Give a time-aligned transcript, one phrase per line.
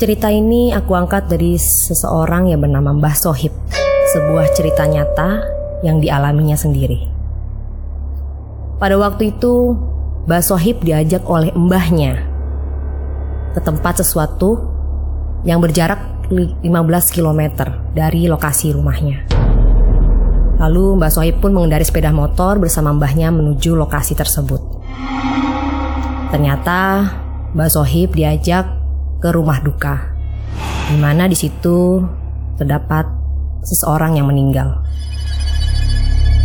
[0.00, 3.52] Cerita ini aku angkat dari seseorang yang bernama Mbah Sohib.
[4.16, 5.44] Sebuah cerita nyata
[5.84, 7.04] yang dialaminya sendiri.
[8.80, 9.76] Pada waktu itu,
[10.24, 12.16] Mbah Sohib diajak oleh mbahnya
[13.52, 14.72] ke tempat sesuatu
[15.44, 16.00] yang berjarak
[16.32, 16.64] 15
[17.12, 19.28] km dari lokasi rumahnya.
[20.64, 24.64] Lalu Mbah Sohib pun mengendari sepeda motor bersama mbahnya menuju lokasi tersebut.
[26.32, 27.04] Ternyata
[27.52, 28.79] Mbah Sohib diajak
[29.20, 30.00] ke rumah duka,
[30.88, 32.00] di mana di situ
[32.56, 33.04] terdapat
[33.60, 34.80] seseorang yang meninggal.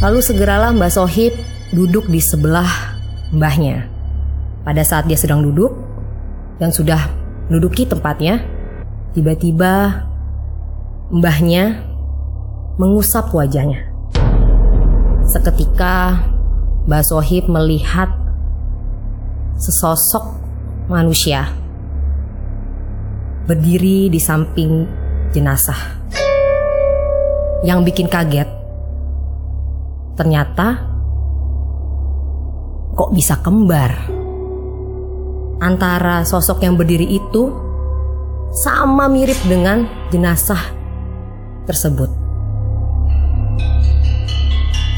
[0.00, 1.36] Lalu segeralah Mbak Sohib
[1.70, 2.96] duduk di sebelah
[3.30, 3.86] mbahnya.
[4.66, 5.70] Pada saat dia sedang duduk
[6.58, 7.06] dan sudah
[7.46, 8.42] menduduki tempatnya,
[9.14, 10.02] tiba-tiba
[11.12, 11.86] mbahnya
[12.80, 13.84] mengusap wajahnya.
[15.28, 16.18] Seketika
[16.88, 18.10] Mbak Sohib melihat
[19.54, 20.34] sesosok
[20.90, 21.61] manusia
[23.46, 24.86] berdiri di samping
[25.34, 25.78] jenazah.
[27.62, 28.50] Yang bikin kaget,
[30.18, 30.82] ternyata
[32.94, 33.94] kok bisa kembar.
[35.62, 37.54] Antara sosok yang berdiri itu
[38.50, 40.58] sama mirip dengan jenazah
[41.64, 42.10] tersebut.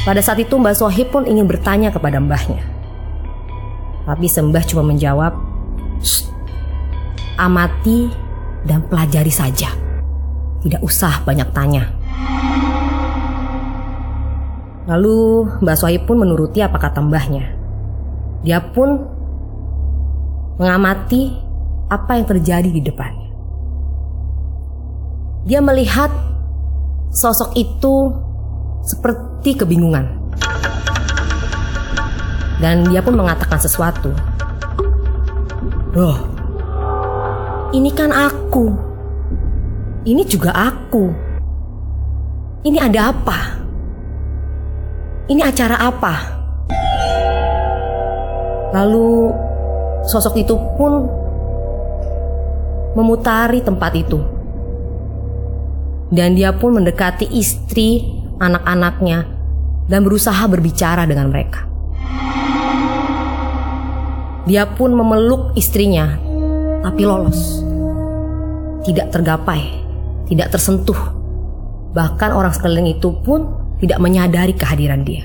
[0.04, 2.64] Pada saat itu Mbak Sohib pun ingin bertanya kepada mbahnya.
[4.04, 5.32] Tapi sembah cuma menjawab,
[7.40, 8.23] amati
[8.64, 9.70] dan pelajari saja.
[10.64, 11.84] Tidak usah banyak tanya.
[14.84, 17.44] Lalu Mbak Sohib pun menuruti apa kata mbahnya.
[18.44, 19.00] Dia pun
[20.60, 21.32] mengamati
[21.88, 23.32] apa yang terjadi di depannya.
[25.44, 26.12] Dia melihat
[27.12, 28.12] sosok itu
[28.84, 30.04] seperti kebingungan.
[32.60, 34.12] Dan dia pun mengatakan sesuatu.
[35.96, 36.33] Loh,
[37.74, 38.70] ini kan aku.
[40.06, 41.10] Ini juga aku.
[42.62, 43.38] Ini ada apa?
[45.26, 46.14] Ini acara apa?
[48.78, 49.32] Lalu
[50.06, 51.08] sosok itu pun
[52.94, 54.22] memutari tempat itu.
[56.14, 58.06] Dan dia pun mendekati istri,
[58.38, 59.26] anak-anaknya,
[59.90, 61.66] dan berusaha berbicara dengan mereka.
[64.44, 66.20] Dia pun memeluk istrinya,
[66.84, 67.63] tapi lolos
[68.84, 69.80] tidak tergapai,
[70.28, 70.96] tidak tersentuh.
[71.96, 73.48] Bahkan orang sekeliling itu pun
[73.80, 75.24] tidak menyadari kehadiran dia.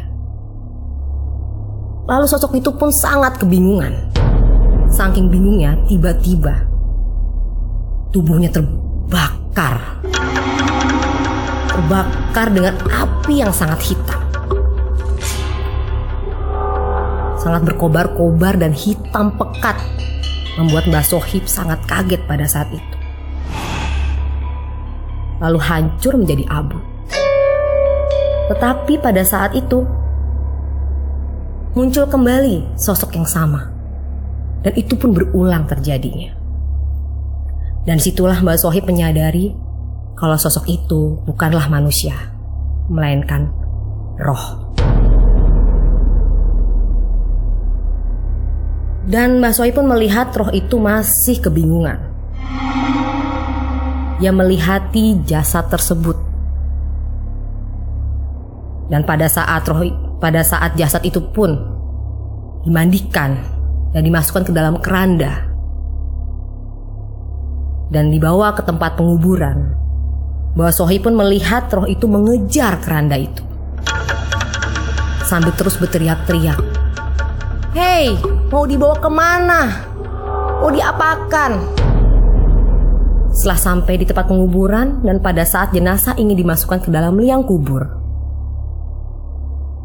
[2.09, 3.93] Lalu sosok itu pun sangat kebingungan.
[4.89, 6.65] Saking bingungnya, tiba-tiba
[8.09, 10.01] tubuhnya terbakar.
[11.69, 14.17] Terbakar dengan api yang sangat hitam.
[17.37, 19.77] Sangat berkobar-kobar dan hitam pekat
[20.57, 22.98] membuat Mbak Sohib sangat kaget pada saat itu
[25.39, 26.77] lalu hancur menjadi abu.
[28.51, 29.87] Tetapi pada saat itu
[31.73, 33.71] muncul kembali sosok yang sama.
[34.59, 36.35] Dan itu pun berulang terjadinya.
[37.87, 39.55] Dan situlah Mbak Sohib menyadari
[40.19, 42.35] kalau sosok itu bukanlah manusia,
[42.91, 43.47] melainkan
[44.19, 44.75] roh.
[49.07, 52.09] Dan Mbak Sohib pun melihat roh itu masih kebingungan
[54.19, 56.15] yang melihati jasad tersebut.
[58.91, 59.83] Dan pada saat roh
[60.19, 61.55] pada saat jasad itu pun
[62.67, 63.39] dimandikan
[63.95, 65.49] dan dimasukkan ke dalam keranda
[67.89, 69.75] dan dibawa ke tempat penguburan.
[70.49, 73.45] Bahwa Sohi pun melihat roh itu mengejar keranda itu.
[75.23, 76.57] Sambil terus berteriak-teriak.
[77.77, 78.17] Hei,
[78.49, 79.61] mau dibawa ke mana?
[80.57, 81.78] Mau diapakan?
[83.29, 87.85] Setelah sampai di tempat penguburan dan pada saat jenazah ingin dimasukkan ke dalam liang kubur.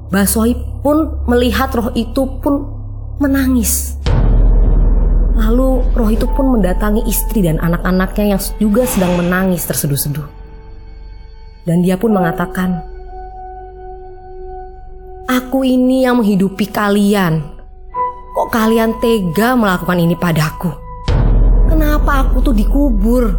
[0.09, 2.65] Basoi pun melihat roh itu pun
[3.21, 4.01] menangis.
[5.35, 10.25] Lalu roh itu pun mendatangi istri dan anak-anaknya yang juga sedang menangis terseduh-seduh.
[11.67, 12.85] Dan dia pun mengatakan,
[15.25, 17.41] Aku ini yang menghidupi kalian.
[18.37, 20.84] Kok kalian tega melakukan ini padaku?
[22.05, 23.33] Kenapa aku tuh dikubur?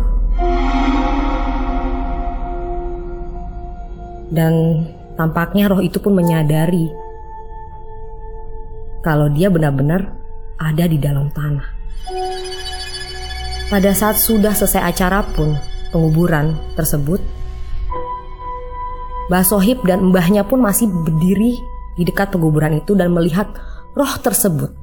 [4.33, 4.81] Dan
[5.13, 6.89] tampaknya roh itu pun menyadari
[9.05, 10.17] kalau dia benar-benar
[10.57, 11.61] ada di dalam tanah.
[13.69, 15.53] Pada saat sudah selesai acara pun
[15.93, 17.21] penguburan tersebut,
[19.29, 21.53] Mbah Sohib dan mbahnya pun masih berdiri
[21.93, 23.45] di dekat penguburan itu dan melihat
[23.93, 24.73] roh tersebut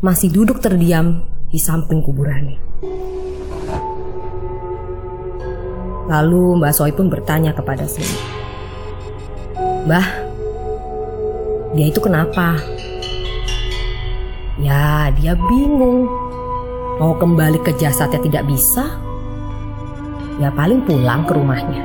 [0.00, 2.69] masih duduk terdiam di samping kuburannya.
[6.10, 8.08] Lalu Mbak Sohi pun bertanya kepada Sri.
[9.84, 10.06] Mbah,
[11.76, 12.56] dia itu kenapa?
[14.60, 16.08] Ya, dia bingung.
[17.00, 18.96] Mau kembali ke jasadnya tidak bisa.
[20.40, 21.84] Ya paling pulang ke rumahnya.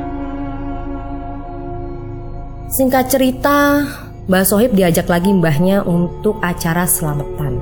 [2.71, 3.88] Singkat cerita,
[4.27, 7.55] Mbak Sohib diajak lagi mbahnya untuk acara selamatan.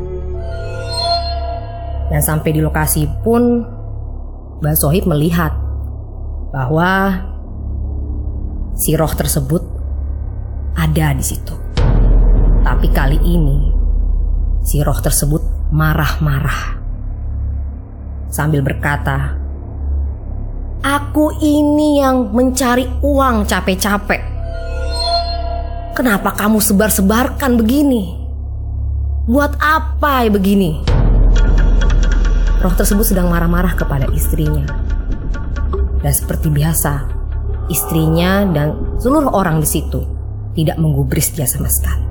[2.13, 3.65] Dan sampai di lokasi pun,
[4.61, 5.49] Mbak Sohib melihat
[6.53, 7.09] bahwa
[8.77, 9.65] si roh tersebut
[10.77, 11.57] ada di situ.
[12.61, 13.57] Tapi kali ini
[14.61, 16.77] si roh tersebut marah-marah
[18.29, 19.33] sambil berkata,
[20.85, 24.21] "Aku ini yang mencari uang capek-capek.
[25.97, 28.21] Kenapa kamu sebar-sebarkan begini?
[29.25, 31.02] Buat apa ya begini?"
[32.63, 34.63] Roh tersebut sedang marah-marah kepada istrinya.
[35.99, 37.11] Dan seperti biasa,
[37.67, 39.99] istrinya dan seluruh orang di situ
[40.55, 42.07] tidak menggubris dia sama sekali.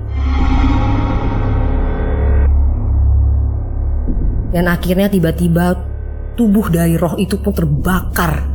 [4.53, 5.73] Dan akhirnya tiba-tiba
[6.37, 8.45] tubuh dari roh itu pun terbakar.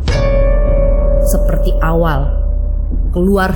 [1.27, 2.31] Seperti awal,
[3.11, 3.51] keluar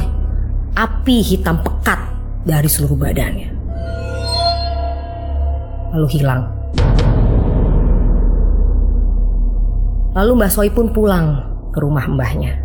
[0.75, 2.11] api hitam pekat
[2.43, 3.49] dari seluruh badannya.
[5.95, 6.43] Lalu hilang.
[10.12, 11.41] Lalu Mbak Soi pun pulang
[11.73, 12.61] ke rumah mbahnya.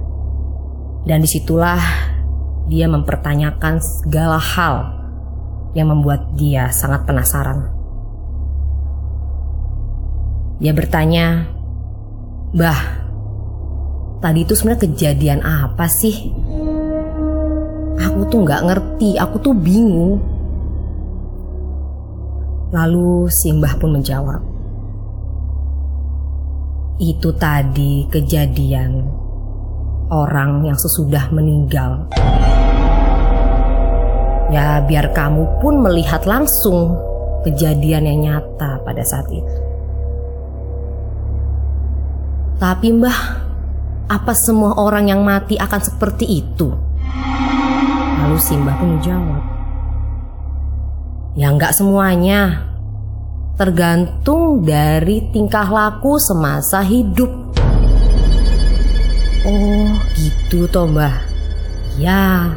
[1.07, 1.79] Dan di situlah
[2.67, 4.75] dia mempertanyakan segala hal
[5.71, 7.71] yang membuat dia sangat penasaran.
[10.59, 11.47] Dia bertanya,
[12.51, 12.79] Bah,
[14.19, 16.33] tadi itu sebenarnya kejadian apa sih?
[17.97, 20.19] Aku tuh nggak ngerti, aku tuh bingung.
[22.75, 24.43] Lalu Simbah pun menjawab,
[26.97, 29.05] itu tadi kejadian
[30.09, 32.09] orang yang sesudah meninggal.
[34.49, 36.97] Ya, biar kamu pun melihat langsung
[37.45, 39.55] kejadian yang nyata pada saat itu.
[42.57, 43.19] Tapi mbah,
[44.09, 46.73] apa semua orang yang mati akan seperti itu?
[48.17, 49.43] Lalu Simbah pun menjawab.
[51.37, 52.66] Ya nggak semuanya.
[53.57, 57.33] Tergantung dari tingkah laku semasa hidup.
[59.43, 61.25] Oh gitu toh mbah.
[61.97, 62.53] Ya.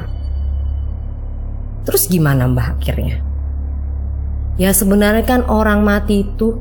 [1.88, 3.24] Terus gimana mbah akhirnya?
[4.60, 6.60] Ya sebenarnya kan orang mati itu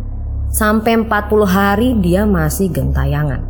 [0.49, 3.45] Sampai 40 hari dia masih gentayangan.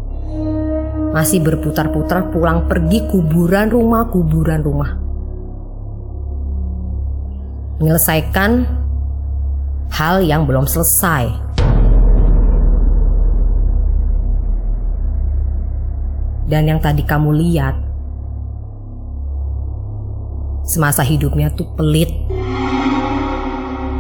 [1.16, 5.00] Masih berputar-putar pulang pergi kuburan rumah, kuburan rumah.
[7.80, 8.52] Menyelesaikan
[10.00, 11.28] hal yang belum selesai.
[16.48, 17.76] Dan yang tadi kamu lihat,
[20.64, 22.08] semasa hidupnya tuh pelit,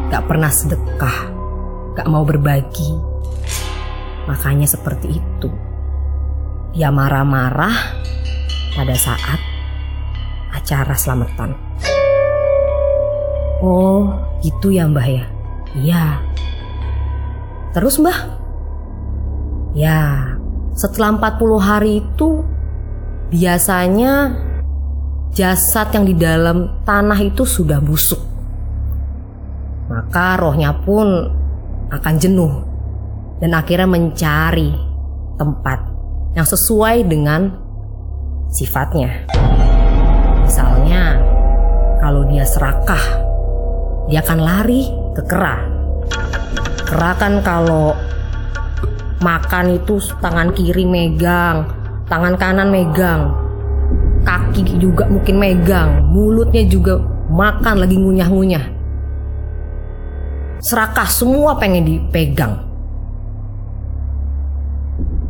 [0.07, 1.35] gak pernah sedekah
[1.99, 2.95] gak mau berbagi.
[4.23, 5.51] Makanya seperti itu.
[6.71, 7.75] Dia marah-marah
[8.71, 9.41] pada saat
[10.55, 11.51] acara selamatan.
[13.59, 15.38] Oh, gitu ya mbah ya?
[15.77, 16.25] Iya.
[17.77, 18.19] Terus mbah?
[19.77, 20.33] Ya,
[20.73, 22.41] setelah 40 hari itu
[23.29, 24.33] biasanya
[25.29, 28.17] jasad yang di dalam tanah itu sudah busuk.
[29.89, 31.05] Maka rohnya pun
[31.89, 32.53] akan jenuh
[33.37, 34.73] dan akhirnya mencari
[35.37, 35.79] tempat
[36.33, 37.53] yang sesuai dengan
[38.49, 39.29] sifatnya.
[40.45, 41.17] Misalnya,
[42.01, 43.03] kalau dia serakah,
[44.09, 45.55] dia akan lari ke kera.
[46.87, 47.93] Kera kan kalau
[49.19, 51.67] makan itu tangan kiri megang,
[52.07, 53.35] tangan kanan megang,
[54.23, 56.97] kaki juga mungkin megang, mulutnya juga
[57.29, 58.79] makan lagi ngunyah-ngunyah
[60.59, 62.67] serakah semua pengen dipegang.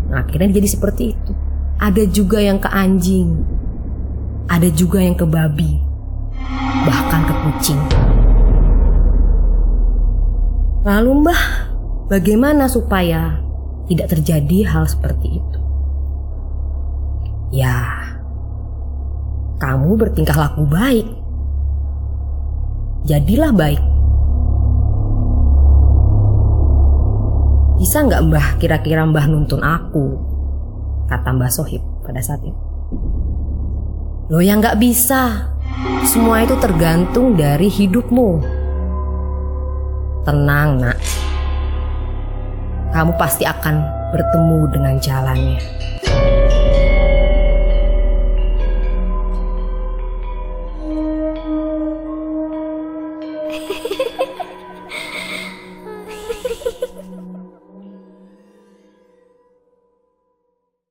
[0.10, 1.32] Nah, akhirnya jadi seperti itu.
[1.80, 3.40] Ada juga yang ke anjing,
[4.50, 5.80] ada juga yang ke babi,
[6.84, 7.80] bahkan ke kucing.
[10.88, 11.44] Lalu mbah,
[12.08, 13.40] bagaimana supaya
[13.92, 15.60] tidak terjadi hal seperti itu?
[17.50, 18.06] Ya,
[19.60, 21.08] kamu bertingkah laku baik.
[23.08, 23.80] Jadilah baik
[27.80, 30.20] Bisa nggak mbah kira-kira mbah nuntun aku?
[31.08, 32.62] Kata mbah Sohib pada saat itu.
[34.28, 35.56] Loh yang nggak bisa.
[36.04, 38.59] Semua itu tergantung dari hidupmu.
[40.28, 40.98] Tenang nak.
[42.92, 43.76] Kamu pasti akan
[44.12, 45.62] bertemu dengan jalannya.